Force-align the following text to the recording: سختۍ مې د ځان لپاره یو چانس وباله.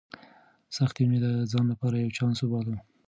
سختۍ 0.75 1.03
مې 1.09 1.17
د 1.25 1.27
ځان 1.51 1.65
لپاره 1.71 1.95
یو 1.97 2.15
چانس 2.17 2.37
وباله. 2.41 2.77